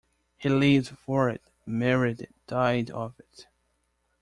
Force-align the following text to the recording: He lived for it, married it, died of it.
He 0.35 0.49
lived 0.49 0.97
for 0.97 1.29
it, 1.29 1.43
married 1.63 2.21
it, 2.21 2.33
died 2.47 2.89
of 2.89 3.19
it. 3.19 3.45